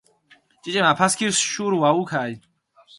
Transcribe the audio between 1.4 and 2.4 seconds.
შური ვაუქალჷ.